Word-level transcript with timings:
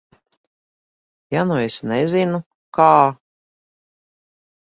Ja 1.35 1.43
nu 1.49 1.57
es 1.65 1.77
nezinu, 1.91 2.41
kā? 2.79 2.89